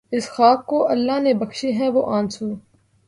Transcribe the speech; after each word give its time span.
اس 0.11 0.25
خاک 0.29 0.65
کو 0.65 0.77
اللہ 0.89 1.19
نے 1.19 1.33
بخشے 1.33 1.71
ہیں 1.71 1.89
وہ 1.89 2.03
آنسو 2.15 2.53